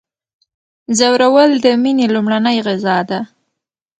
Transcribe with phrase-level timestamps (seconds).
[0.97, 3.19] ځورول د میني لومړنۍ غذا ده.